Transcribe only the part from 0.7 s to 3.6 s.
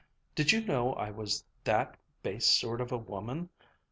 I was that base sort of a woman?